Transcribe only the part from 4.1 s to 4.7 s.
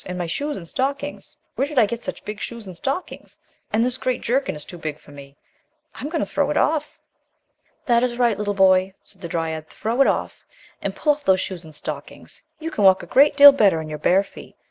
jerkin, it is